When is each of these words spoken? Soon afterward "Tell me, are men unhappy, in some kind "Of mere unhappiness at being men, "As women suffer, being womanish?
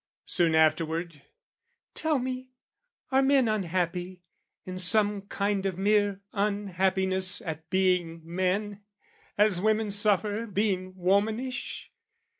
Soon 0.25 0.55
afterward 0.55 1.21
"Tell 1.93 2.17
me, 2.17 2.49
are 3.11 3.21
men 3.21 3.47
unhappy, 3.47 4.23
in 4.65 4.79
some 4.79 5.21
kind 5.27 5.63
"Of 5.67 5.77
mere 5.77 6.21
unhappiness 6.33 7.39
at 7.39 7.69
being 7.69 8.21
men, 8.23 8.81
"As 9.37 9.61
women 9.61 9.91
suffer, 9.91 10.47
being 10.47 10.95
womanish? 10.95 11.91